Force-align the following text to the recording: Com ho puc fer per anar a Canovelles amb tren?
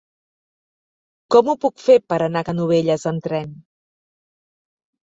Com 1.35 1.51
ho 1.53 1.57
puc 1.65 1.77
fer 1.89 1.99
per 2.13 2.19
anar 2.29 2.43
a 2.45 2.49
Canovelles 2.51 3.07
amb 3.13 3.31
tren? 3.31 3.57